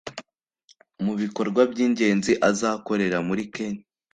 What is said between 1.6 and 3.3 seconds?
by’ingenzi azakorera